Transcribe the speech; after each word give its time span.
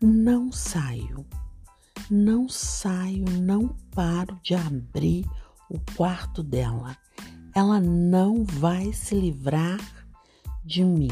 Não 0.00 0.52
saio, 0.52 1.26
não 2.08 2.48
saio, 2.48 3.24
não 3.40 3.66
paro 3.92 4.38
de 4.44 4.54
abrir 4.54 5.26
o 5.68 5.76
quarto 5.96 6.40
dela. 6.40 6.96
Ela 7.52 7.80
não 7.80 8.44
vai 8.44 8.92
se 8.92 9.16
livrar 9.16 9.80
de 10.64 10.84
mim. 10.84 11.10